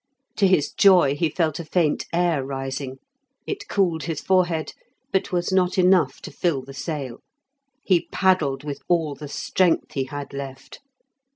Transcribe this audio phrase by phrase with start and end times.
[0.37, 2.97] To his joy he felt a faint air rising;
[3.45, 4.73] it cooled his forehead,
[5.11, 7.19] but was not enough to fill the sail.
[7.85, 10.79] He paddled with all the strength he had left.